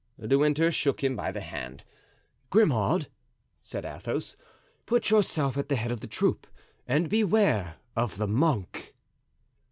De 0.19 0.35
Winter 0.35 0.71
shook 0.71 1.03
him 1.03 1.15
by 1.15 1.31
the 1.31 1.41
hand. 1.41 1.83
"Grimaud," 2.49 3.05
said 3.61 3.85
Athos, 3.85 4.35
"put 4.87 5.11
yourself 5.11 5.57
at 5.59 5.69
the 5.69 5.75
head 5.75 5.91
of 5.91 5.99
the 5.99 6.07
troop 6.07 6.47
and 6.87 7.07
beware 7.07 7.75
of 7.95 8.17
the 8.17 8.25
monk." 8.27 8.95